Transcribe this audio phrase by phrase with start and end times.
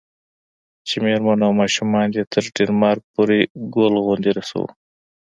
[0.87, 3.39] چې میرمن او ماشومان دې تر ډنمارک پورې
[3.73, 4.67] ګل غوندې رسوو.